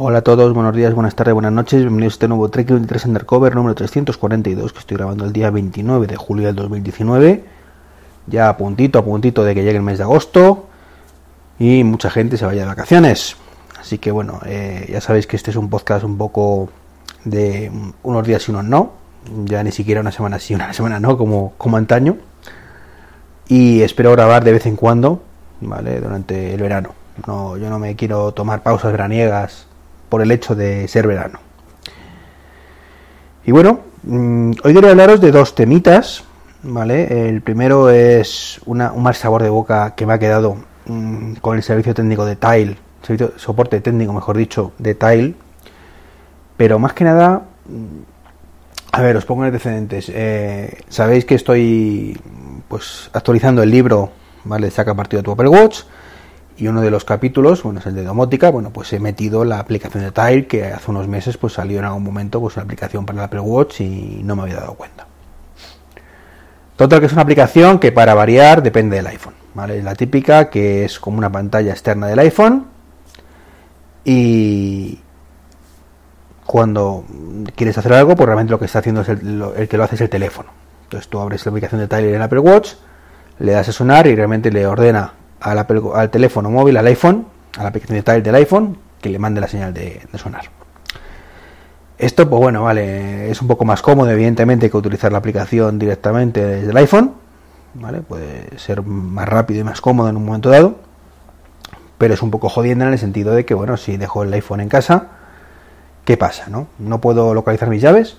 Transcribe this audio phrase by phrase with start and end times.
[0.00, 1.80] Hola a todos, buenos días, buenas tardes, buenas noches.
[1.80, 6.06] Bienvenidos a este nuevo Trek 23 Undercover número 342 que estoy grabando el día 29
[6.06, 7.44] de julio del 2019.
[8.28, 10.68] Ya a puntito, a puntito de que llegue el mes de agosto
[11.58, 13.34] y mucha gente se vaya de vacaciones.
[13.80, 16.68] Así que bueno, eh, ya sabéis que este es un podcast un poco
[17.24, 17.72] de
[18.04, 18.92] unos días y unos no.
[19.46, 22.18] Ya ni siquiera una semana sí, una semana no, como, como antaño.
[23.48, 25.22] Y espero grabar de vez en cuando,
[25.60, 26.00] ¿vale?
[26.00, 26.90] Durante el verano.
[27.26, 29.66] No, yo no me quiero tomar pausas graniegas
[30.08, 31.40] por el hecho de ser verano.
[33.44, 36.24] Y bueno, mm, hoy quería hablaros de dos temitas,
[36.62, 37.28] ¿vale?
[37.28, 41.62] El primero es un mal sabor de boca que me ha quedado mm, con el
[41.62, 45.34] servicio técnico de Tile, servicio, soporte técnico, mejor dicho, de Tile.
[46.56, 50.10] Pero más que nada, mm, a ver, os pongo antecedentes.
[50.12, 52.18] Eh, Sabéis que estoy
[52.68, 54.10] pues actualizando el libro,
[54.44, 54.70] ¿vale?
[54.70, 55.80] Saca partido de tu Apple Watch
[56.58, 59.60] y uno de los capítulos, bueno, es el de domótica, bueno, pues he metido la
[59.60, 63.06] aplicación de Tile que hace unos meses pues salió en algún momento pues la aplicación
[63.06, 65.06] para el Apple Watch y no me había dado cuenta.
[66.76, 69.82] Total que es una aplicación que para variar depende del iPhone, ¿vale?
[69.84, 72.66] La típica que es como una pantalla externa del iPhone
[74.04, 74.98] y
[76.44, 77.04] cuando
[77.54, 79.94] quieres hacer algo, pues realmente lo que está haciendo es el, el que lo hace
[79.94, 80.50] es el teléfono.
[80.84, 82.72] Entonces tú abres la aplicación de Tile en Apple Watch,
[83.38, 87.68] le das a sonar y realmente le ordena al, teléfono móvil, al iPhone, a la
[87.68, 90.50] aplicación de Tile del iPhone, que le mande la señal de, sonar.
[91.98, 96.44] Esto, pues bueno, vale, es un poco más cómodo, evidentemente, que utilizar la aplicación directamente
[96.44, 97.14] desde el iPhone,
[97.74, 98.02] ¿vale?
[98.02, 100.76] Puede ser más rápido y más cómodo en un momento dado,
[101.98, 104.60] pero es un poco jodiendo en el sentido de que, bueno, si dejo el iPhone
[104.60, 105.08] en casa,
[106.04, 106.68] ¿qué pasa, no?
[106.78, 108.16] No puedo localizar mis llaves,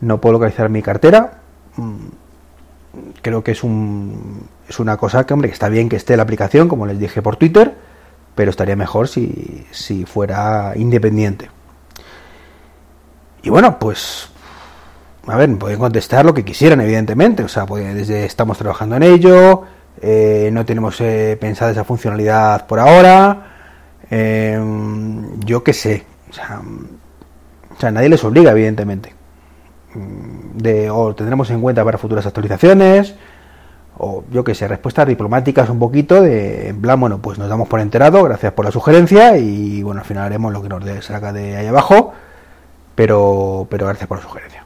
[0.00, 1.38] no puedo localizar mi cartera,
[1.76, 2.21] mm,
[3.22, 6.22] creo que es un, es una cosa que, hombre, que está bien que esté la
[6.22, 7.74] aplicación, como les dije por Twitter,
[8.34, 11.50] pero estaría mejor si, si fuera independiente.
[13.42, 14.28] Y bueno, pues,
[15.26, 17.42] a ver, pueden contestar lo que quisieran, evidentemente.
[17.42, 19.64] O sea, pues, desde estamos trabajando en ello,
[20.00, 23.48] eh, no tenemos eh, pensada esa funcionalidad por ahora.
[24.10, 26.04] Em, yo qué sé.
[26.30, 29.14] O sea, nadie les obliga, evidentemente.
[30.54, 33.14] De, o tendremos en cuenta para futuras actualizaciones
[33.98, 37.68] o yo que sé, respuestas diplomáticas un poquito de, en plan, bueno, pues nos damos
[37.68, 41.32] por enterado, gracias por la sugerencia y bueno, al final haremos lo que nos salga
[41.32, 42.12] de ahí abajo,
[42.94, 44.64] pero, pero gracias por la sugerencia.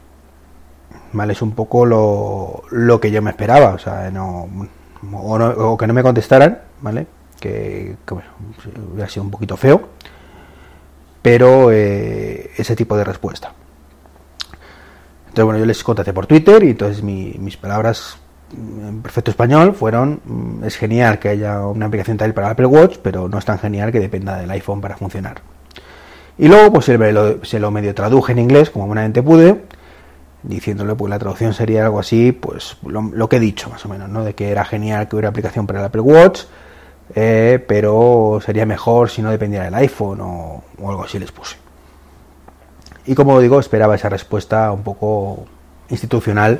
[1.13, 4.47] Vale, es un poco lo, lo que yo me esperaba, o sea, no
[5.13, 7.07] o, que no me contestaran, ¿vale?
[7.39, 8.29] Que, bueno,
[8.91, 9.89] hubiera sido un poquito feo,
[11.21, 13.53] pero eh, ese tipo de respuesta.
[15.37, 18.17] Entonces, bueno, yo les contacté por Twitter y entonces mis palabras
[18.51, 22.97] en perfecto español fueron mm, es genial que haya una aplicación tal para Apple Watch,
[23.03, 25.43] pero no es tan genial que dependa del iPhone para funcionar.
[26.39, 29.61] Y luego pues se lo, se lo medio traduje en inglés como buenamente pude,
[30.41, 34.09] diciéndole pues la traducción sería algo así, pues lo, que he dicho más o menos,
[34.09, 34.23] ¿no?
[34.23, 36.45] De que era genial que hubiera aplicación para el Apple Watch,
[37.13, 41.66] eh, pero sería mejor si no dependiera del iPhone o, o algo así les puse.
[43.07, 45.45] Y como digo, esperaba esa respuesta un poco
[45.89, 46.59] institucional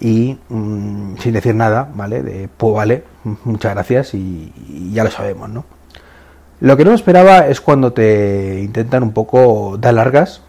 [0.00, 2.22] y mm, sin decir nada, ¿vale?
[2.22, 3.04] De, pues vale,
[3.44, 5.66] muchas gracias y, ya lo sabemos, ¿no?
[6.60, 10.40] Lo que no esperaba es cuando te intentan un poco dar largas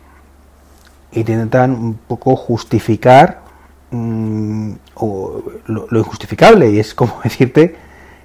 [1.12, 3.42] y te intentan un poco justificar
[3.92, 4.72] mm,
[5.68, 7.76] lo, injustificable y es como decirte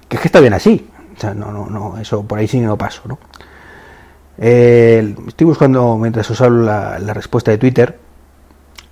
[0.07, 0.89] que es que está bien así.
[1.17, 3.19] O sea, no, no, no, eso por ahí sí no paso, ¿no?
[4.39, 7.99] Estoy buscando mientras os hablo la, respuesta de Twitter.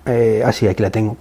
[0.06, 1.16] Eh, ah, sí, aquí la tengo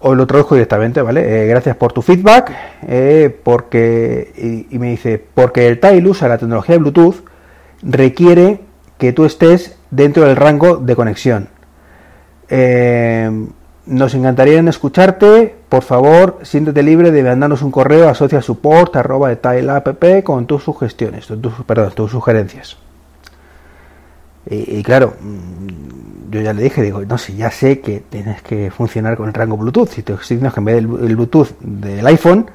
[0.00, 1.44] o lo traduzco directamente, ¿vale?
[1.44, 2.52] Eh, gracias por tu feedback,
[2.86, 7.24] eh, porque, y, me dice, porque el Tile usa la tecnología Bluetooth,
[7.82, 8.60] requiere
[8.98, 11.48] que tú estés dentro del rango de conexión.
[12.48, 13.30] Eh,
[13.86, 20.46] nos encantaría en escucharte, por favor, siéntete libre de mandarnos un correo a app con
[20.46, 21.28] tus sugestiones,
[21.66, 22.76] perdón, tus sugerencias.
[24.48, 25.16] Y claro,
[26.30, 29.34] yo ya le dije, digo, no sé, ya sé que tienes que funcionar con el
[29.34, 29.88] rango Bluetooth.
[29.88, 32.50] Si te estoy que en vez del Bluetooth del iPhone,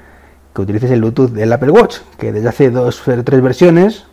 [0.53, 4.05] que utilices el Bluetooth del Apple Watch, que desde hace dos o tres versiones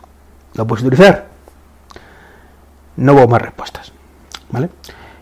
[0.53, 1.27] lo puedes utilizar.
[2.95, 3.91] No hubo más respuestas.
[4.51, 4.69] ¿Vale?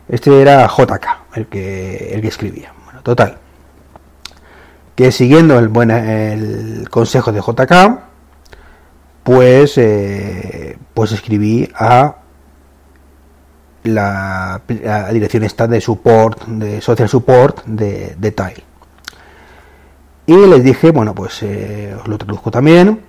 [0.08, 1.06] Este era JK,
[1.36, 2.72] el que, el que escribía.
[2.86, 3.38] Bueno, total.
[4.96, 8.00] Que siguiendo el buen el consejo de JK,
[9.24, 12.16] pues, eh, pues escribí a
[13.84, 14.62] la,
[15.12, 18.64] dirección está de support, de social support de, de Tile.
[20.26, 23.00] Y les dije, bueno, pues eh, os lo traduzco también,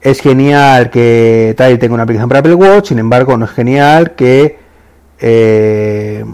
[0.00, 4.12] es genial que Tile tenga una aplicación para Apple Watch, sin embargo no es genial
[4.12, 4.56] que
[5.18, 6.24] eh,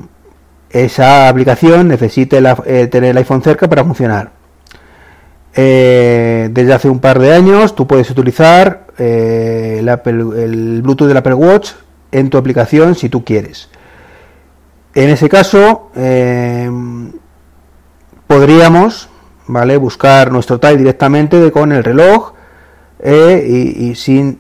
[0.69, 4.33] esa aplicación necesite eh, tener el iPhone cerca para funcionar.
[5.55, 11.71] Desde hace un par de años tú puedes utilizar el Bluetooth del Apple Watch
[12.17, 13.69] en tu aplicación si tú quieres.
[14.95, 15.91] En ese caso,
[18.27, 19.11] podríamos
[19.47, 19.77] ¿vale?
[19.77, 22.33] buscar nuestro Tile directamente con el reloj
[23.05, 24.39] y, sin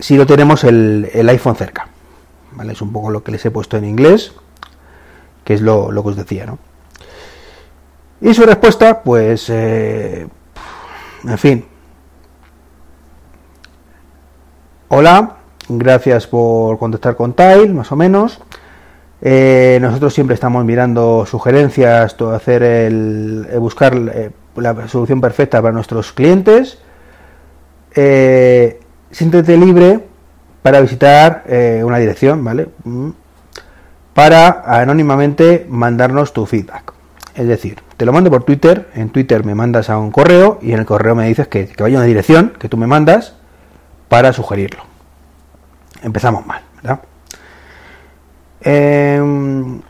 [0.00, 1.88] si lo tenemos el, el iPhone cerca.
[2.52, 2.72] ¿vale?
[2.72, 4.32] Es un poco lo que les he puesto en inglés,
[5.44, 6.58] que es lo, que os decía, ¿no?
[8.20, 10.26] Y su respuesta, pues, eh,
[11.22, 11.64] en fin.
[14.88, 15.37] Hola,
[15.68, 18.40] gracias por contactar con Tile, más o menos.
[19.20, 25.72] Eh, nosotros siempre estamos mirando sugerencias, todo hacer el, buscar eh, la solución perfecta para
[25.72, 26.78] nuestros clientes.
[29.10, 30.08] siéntete libre
[30.62, 32.68] para visitar eh, una dirección, ¿vale?
[32.84, 33.10] Mm.
[34.14, 36.92] Para anónimamente mandarnos tu feedback.
[37.34, 40.72] Es decir, te lo mando por Twitter, en Twitter me mandas a un correo y
[40.72, 43.34] en el correo me dices que, vaya una dirección que tú me mandas
[44.08, 44.87] para sugerirlo.
[46.02, 47.00] Empezamos mal, ¿verdad?
[48.60, 49.80] Em,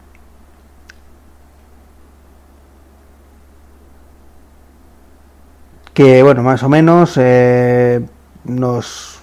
[5.95, 8.07] que bueno, más o menos eh,
[8.45, 9.21] nos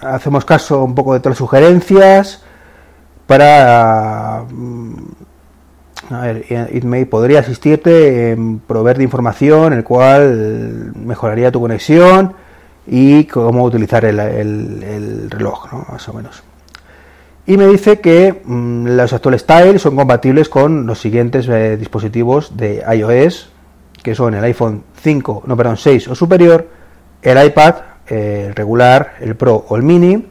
[0.00, 2.42] hacemos caso un poco de todas las sugerencias
[3.26, 4.94] para mm,
[6.10, 12.34] a ver, ItMate podría asistirte en proveer de información el cual mejoraría tu conexión
[12.86, 15.86] y cómo utilizar el, reloj, ¿no?
[15.90, 16.42] más o menos.
[17.46, 22.56] Y me dice que mm, los actuales Style son compatibles con los siguientes eh, dispositivos
[22.56, 23.50] de iOS,
[24.02, 26.68] que son el iPhone 5, no, perdón, 6 o superior,
[27.22, 27.74] el iPad
[28.10, 30.26] el regular, el Pro o el Mini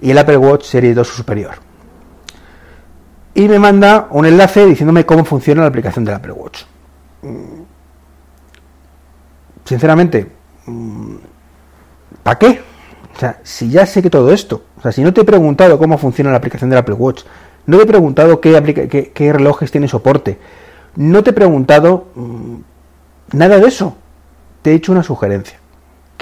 [0.00, 1.54] y el Apple Watch Serie 2 o superior.
[3.34, 6.62] Y me manda un enlace diciéndome cómo funciona la aplicación del Apple Watch.
[7.22, 7.62] Mm,
[9.64, 10.30] sinceramente,
[10.66, 11.11] mm,
[12.22, 12.60] ¿para qué?
[13.14, 15.78] O sea, si ya sé que todo esto, o sea, si no te he preguntado
[15.78, 17.24] cómo funciona la aplicación del Apple Watch,
[17.66, 20.38] no te he preguntado qué, qué, relojes tiene soporte,
[20.96, 22.56] no te he preguntado mm,
[23.32, 23.96] nada de eso,
[24.62, 25.62] te he hecho una sugerencia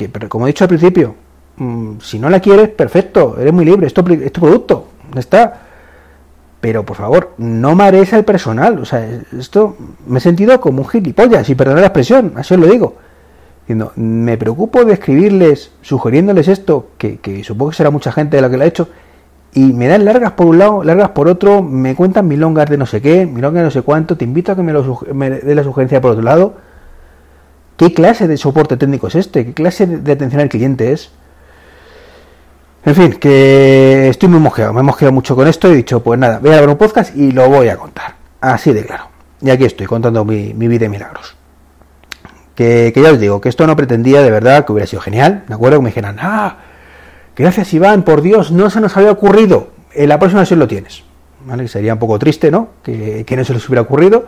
[0.08, 1.14] pero como he dicho al principio,
[1.56, 5.62] mm, si no la quieres, perfecto, eres muy libre, es tu, producto, está.
[6.61, 8.79] Pero por favor, no marees al personal.
[8.81, 9.06] O sea,
[9.38, 9.76] esto
[10.06, 12.97] me he sentido como un gilipollas, y perdonad la expresión, así os lo digo.
[13.70, 18.50] Diciendo, me preocupo de escribirles, sugiriéndoles esto, que, supongo que será mucha gente de la
[18.50, 18.88] que lo ha hecho,
[19.55, 22.87] y me dan largas por un lado, largas por otro, me cuentan milongas de no
[22.87, 25.62] sé qué, milongas de no sé cuánto, te invito a que me, lo, dé la
[25.62, 26.55] sugerencia por otro lado
[27.81, 29.46] ¿Qué clase de soporte técnico es este?
[29.46, 31.12] ¿Qué clase de atención al cliente es?
[32.84, 36.02] En fin, que estoy muy mosqueado, me he mosqueado mucho con esto y he dicho,
[36.02, 38.16] pues nada, voy a grabar un podcast y lo voy a contar.
[38.40, 39.05] Así de claro.
[39.40, 41.39] Y aquí estoy contando mi, vida de milagros.
[42.61, 45.55] Que, ya os digo, que esto no pretendía de verdad que hubiera sido genial, ¿de
[45.55, 45.79] acuerdo?
[45.79, 46.59] Que me dijeran, ah,
[47.35, 49.69] gracias Iván, por Dios, no se nos había ocurrido.
[49.95, 51.03] En la próxima versión lo tienes.
[51.47, 51.69] ¿Vale?
[51.69, 52.69] Sería un poco triste, ¿no?
[52.83, 54.27] Que, que no se les hubiera ocurrido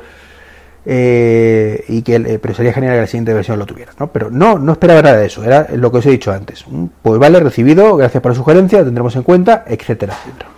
[0.87, 4.11] eh, y que eh, pero sería genial que la siguiente versión lo tuviera, ¿no?
[4.11, 6.64] Pero no, no esperaba nada de eso, era lo que os he dicho antes.
[6.67, 10.51] Mm, pues vale, recibido, gracias por la sugerencia, tendremos en cuenta, etcétera, etcétera.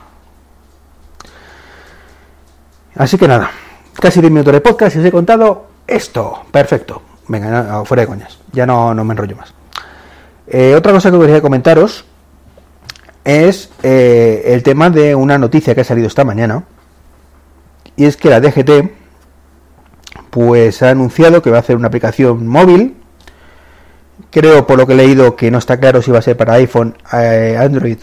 [2.95, 3.50] Así que nada,
[4.00, 6.45] casi 10 minutos de podcast y os he contado esto.
[6.52, 7.02] Perfecto.
[7.28, 9.54] Venga, fuera de coñas, ya no, no me enrollo más.
[10.47, 12.04] Eh, otra cosa que quería comentaros
[13.25, 16.64] es el tema de una noticia que ha salido esta mañana.
[17.97, 18.90] Y es que la DGT,
[20.31, 22.97] pues ha anunciado que va a hacer una aplicación móvil.
[24.31, 26.54] Creo, por lo que he leído, que no está claro si va a ser para
[26.54, 27.99] iPhone, eh, Android,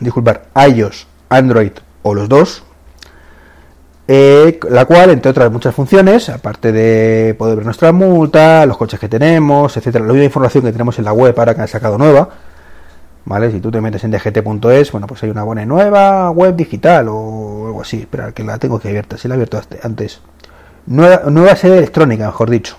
[0.00, 2.64] disculpar, iOS, Android o los dos.
[4.10, 8.98] Eh, la cual, entre otras muchas funciones, aparte de poder ver nuestra multa, los coches
[8.98, 11.98] que tenemos, etcétera, la misma información que tenemos en la web ahora que han sacado
[11.98, 12.26] nueva,
[13.26, 13.50] ¿vale?
[13.50, 17.66] Si tú te metes en dgt.es, bueno, pues hay una buena nueva web digital o
[17.66, 20.22] algo así, espera, que la tengo que abierta, si la he abierto antes
[20.86, 22.78] nueva, sede electrónica, mejor dicho.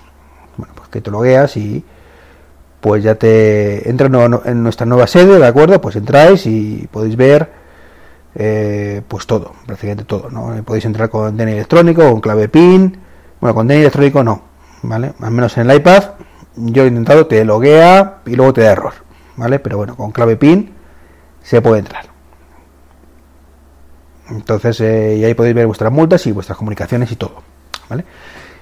[0.56, 1.84] Bueno, pues que te logueas y
[2.80, 4.08] pues ya te entra
[4.46, 5.80] en nuestra nueva sede, ¿de acuerdo?
[5.80, 7.59] Pues entráis y podéis ver
[8.34, 10.54] eh, pues todo, prácticamente todo, ¿no?
[10.56, 12.98] Eh, podéis entrar con DNI electrónico, con clave PIN,
[13.40, 14.42] bueno, con DNI electrónico no,
[14.82, 15.12] ¿vale?
[15.20, 16.04] Al menos en el iPad,
[16.56, 18.94] yo he intentado, te loguea y luego te da error,
[19.36, 19.58] ¿vale?
[19.58, 20.72] Pero bueno, con clave PIN
[21.42, 22.10] se puede entrar.
[24.28, 27.42] Entonces, eh, y ahí podéis ver vuestras multas y vuestras comunicaciones y todo.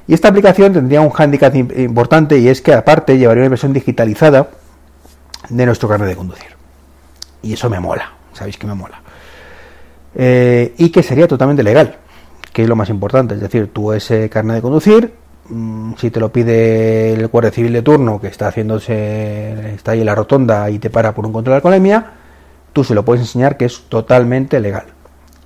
[0.06, 4.48] Y esta aplicación tendría un hándicap importante y es que aparte llevaría una versión digitalizada
[5.50, 6.56] de nuestro carnet de conducir.
[7.42, 9.02] Y eso me mola, sabéis que me mola.
[10.20, 11.94] Eh, y que sería totalmente legal,
[12.52, 13.36] que es lo más importante.
[13.36, 15.14] Es decir, tú ese carnet de conducir,
[15.48, 20.00] mm, si te lo pide el Guardia Civil de turno que está haciéndose, está ahí
[20.00, 22.14] en la rotonda y te para por un control de alcoholemia,
[22.72, 24.86] tú se lo puedes enseñar que es totalmente legal.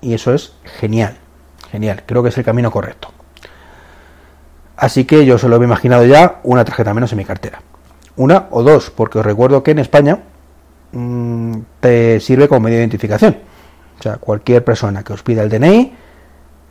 [0.01, 1.19] Y eso es genial,
[1.71, 2.05] genial.
[2.07, 3.09] Creo que es el camino correcto.
[4.79, 7.61] Así que yo se lo he imaginado ya una tarjeta menos en mi cartera.
[8.17, 10.21] Una o dos, porque os recuerdo que en España
[10.93, 13.52] mm, te sirve como medio de identificación.
[14.03, 15.95] O sea, cualquier persona que os pida el DNI,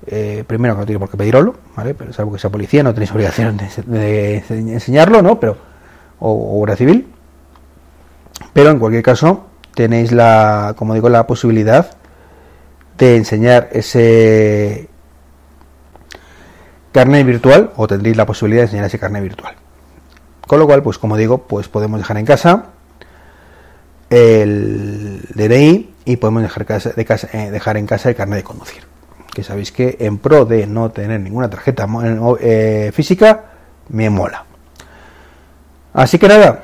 [0.08, 1.94] eh, primero que no tiene por qué pedirlo, ¿vale?
[1.94, 5.40] Pero salvo que sea policía, no tenéis obligación de, enseñarlo, ¿no?
[5.40, 5.56] Pero,
[6.20, 7.08] o, o guardia civil.
[8.52, 11.92] Pero en cualquier caso, tenéis la, como digo, la posibilidad
[12.98, 14.90] de enseñar ese
[16.92, 19.56] carnet virtual o tendréis la posibilidad de enseñar ese carnet virtual.
[20.46, 22.66] Con lo cual, pues como digo, pues podemos dejar en casa
[24.10, 28.84] el DNI y podemos eh, dejar en casa el carnet de conducir.
[29.34, 31.88] Que sabéis que en pro de no tener ninguna tarjeta
[32.40, 33.46] eh, física,
[33.90, 34.46] me mola.
[35.94, 36.64] Así que nada,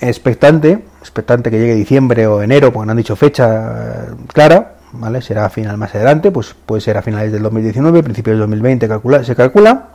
[0.00, 5.20] expectante, expectante que llegue diciembre o enero, porque no han dicho fecha clara, ¿vale?
[5.22, 8.88] Será a final más adelante, pues puede ser a finales del 2019, principios del 2020
[8.88, 9.88] calcula, se calcula,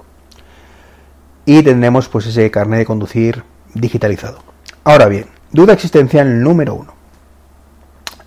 [1.46, 4.40] y tendremos pues ese carnet de conducir digitalizado.
[4.84, 6.93] Ahora bien, duda existencial número uno.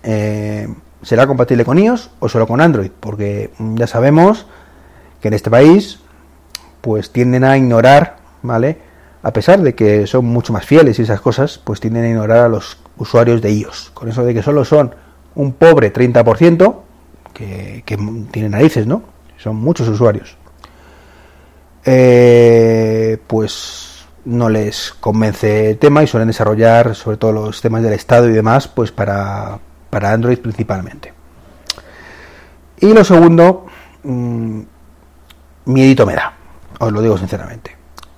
[0.09, 0.67] Eh,
[1.01, 2.91] ¿Será compatible con iOS o solo con Android?
[2.99, 4.47] Porque ya sabemos
[5.21, 5.99] que en este país
[6.81, 8.79] pues tienden a ignorar, ¿vale?
[9.27, 12.45] a pesar de que son mucho más fieles y esas cosas, pues tienden a ignorar
[12.45, 13.91] a los usuarios de iOS.
[13.93, 14.95] Con eso de que solo son
[15.35, 16.75] un pobre 30%,
[17.33, 17.97] que, que
[18.31, 19.03] tiene narices, ¿no?
[19.37, 20.37] Son muchos usuarios.
[21.83, 27.93] Eh, pues no les convence el tema y suelen desarrollar sobre todo los temas del
[27.93, 29.59] Estado y demás, pues para,
[29.89, 31.13] para Android principalmente.
[32.79, 33.65] Y lo segundo,
[34.03, 34.61] mmm,
[35.65, 36.33] miedito me da,
[36.79, 37.77] os lo digo sinceramente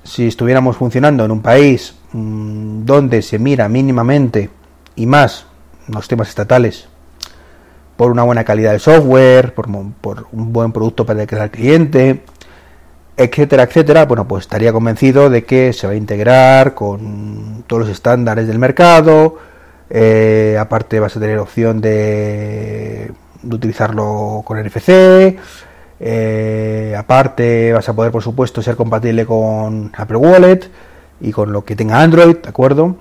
[0.09, 4.49] si estuviéramos funcionando en un país mmm, donde se mira mínimamente
[4.95, 5.45] y más
[5.87, 6.87] los temas estatales
[7.95, 9.67] por una buena calidad de software, por,
[10.01, 12.23] por un buen producto para el cliente,
[13.17, 17.89] etcétera, etcétera, bueno, pues estaría convencido de que se va a integrar con todos los
[17.89, 19.37] estándares del mercado,
[19.89, 23.11] eh, aparte vas a tener opción de,
[23.43, 25.37] utilizarlo con NFC,
[25.99, 30.69] eh, aparte, vas a poder, por supuesto, ser compatible con Apple Wallet
[31.21, 32.95] y con lo que tenga Android, ¿de acuerdo?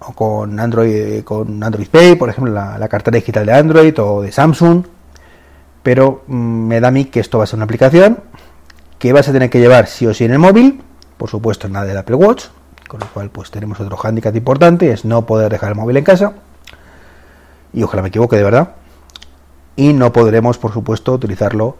[0.00, 4.32] O con Android, con Android Pay, por ejemplo, la, cartera digital de Android o de
[4.32, 4.84] Samsung.
[5.82, 8.20] Pero mm, me da a mí que esto va a ser una aplicación
[8.98, 10.82] que vas a tener que llevar sí o sí en el móvil,
[11.16, 12.46] por supuesto, nada del Apple Watch,
[12.88, 16.04] con lo cual, pues tenemos otro hándicap importante: es no poder dejar el móvil en
[16.04, 16.32] casa.
[17.72, 18.74] Y ojalá me equivoque de verdad
[19.78, 21.76] y no podremos, por supuesto, utilizarlo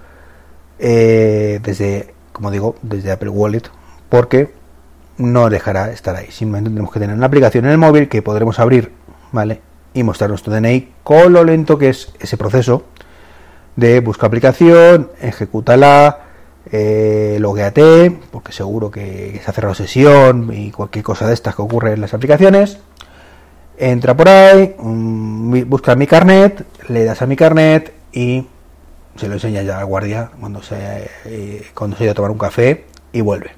[0.78, 3.64] eh, desde, como digo, desde Apple Wallet,
[4.08, 4.54] porque
[5.16, 6.30] no dejará estar ahí.
[6.30, 8.92] Simplemente tenemos que tener una aplicación en el móvil que podremos abrir,
[9.32, 9.60] ¿vale?
[9.94, 12.84] Y mostrar nuestro DNI con lo lento que es ese proceso
[13.74, 16.20] de busca aplicación, ejecútala,
[16.72, 21.62] eh, logueate, porque seguro que se ha cerrado sesión y cualquier cosa de estas que
[21.62, 22.78] ocurre en las aplicaciones
[23.78, 28.46] entra por ahí, busca mi carnet, le das a mi carnet y
[29.16, 32.86] se lo enseña ya al guardia cuando se, eh, cuando se a tomar un café
[33.12, 33.52] y vuelve.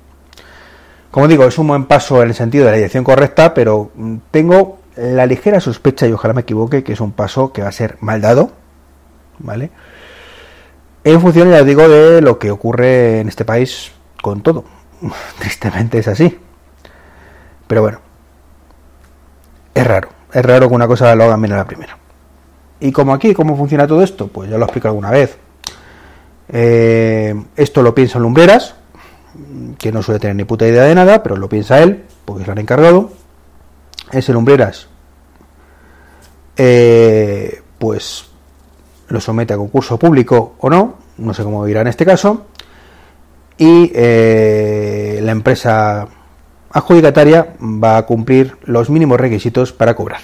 [1.11, 4.17] Como digo, es un buen paso en el sentido de la dirección correcta, pero mm,
[4.31, 7.73] tengo la ligera sospecha, y ojalá me equivoque, que es un paso que va a
[7.73, 8.53] ser mal dado,
[9.39, 9.71] ¿vale?
[11.03, 13.93] En función, ya digo, de lo que ocurre en este país
[14.23, 14.65] con todo.
[15.39, 16.39] Tristemente es así.
[17.67, 18.01] Pero bueno,
[19.75, 20.09] es raro.
[20.33, 21.97] Es raro que una cosa lo hagan bien a la primera.
[22.81, 24.29] Y como aquí, ¿cómo funciona todo esto?
[24.29, 25.37] Pues ya lo explico alguna vez.
[26.49, 28.75] Eh, esto lo piensa Lumbreras,
[29.79, 32.47] que no suele tener ni puta idea de nada, pero lo piensa él, porque se
[32.47, 33.13] lo han encargado.
[34.13, 34.89] Ese Lumbreras,
[36.57, 38.30] eh, pues
[39.11, 42.47] lo somete a concurso público o no, no sé cómo irá en este caso.
[43.59, 46.09] Y eh, la empresa
[46.71, 50.21] adjudicataria va a cumplir los mínimos requisitos para cobrar.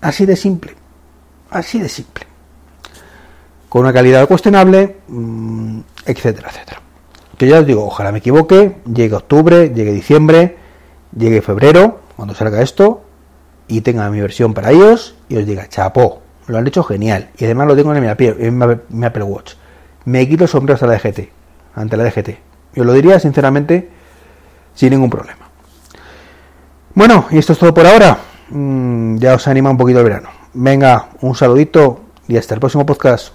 [0.00, 0.74] Así de simple,
[1.50, 2.26] así de simple.
[3.68, 6.80] Con una calidad cuestionable, mm, etcétera, etcétera.
[7.38, 10.58] Que ya os digo, ojalá me equivoque, llegue octubre, llegue diciembre,
[11.16, 13.04] llegue febrero, cuando salga esto,
[13.66, 17.44] y tenga mi versión para ellos, y os diga, chapo, lo han hecho genial, y
[17.44, 18.08] además lo tengo en mi
[19.06, 19.54] Apple, Watch.
[20.04, 21.30] Me quito el sombrero hasta la DGT,
[21.74, 22.30] ante la DGT.
[22.74, 23.90] Yo lo diría sinceramente
[24.74, 25.48] sin ningún problema.
[26.94, 28.18] Bueno, y esto es todo por ahora.
[28.50, 30.28] mm, ya os anima un poquito el verano.
[30.52, 33.33] Venga, un saludito y hasta el próximo podcast.